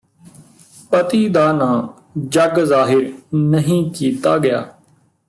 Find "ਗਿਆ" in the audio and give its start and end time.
4.37-4.65